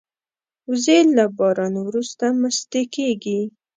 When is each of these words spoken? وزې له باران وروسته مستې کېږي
وزې 0.69 0.97
له 1.17 1.25
باران 1.37 1.73
وروسته 1.85 2.25
مستې 2.41 2.81
کېږي 2.95 3.39